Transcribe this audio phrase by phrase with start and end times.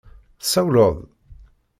[0.41, 0.99] Tsawleḍ-d?